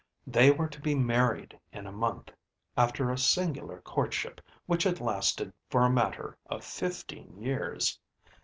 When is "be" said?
0.81-0.95